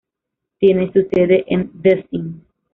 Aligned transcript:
Tiene 0.57 0.91
su 0.93 1.03
sede 1.13 1.43
en 1.45 1.79
Děčín. 1.79 2.41